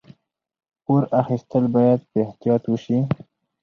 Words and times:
پور 0.83 1.03
اخیستل 1.21 1.63
باید 1.75 1.99
په 2.09 2.17
احتیاط 2.25 2.63
وشي. 2.67 2.97